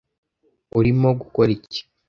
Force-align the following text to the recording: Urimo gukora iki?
Urimo 0.79 1.09
gukora 1.19 1.47
iki? 1.57 1.79